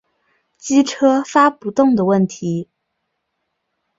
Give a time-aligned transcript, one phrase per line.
[0.57, 2.67] 机车发不动的问题